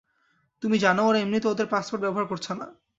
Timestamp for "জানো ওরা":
0.79-1.19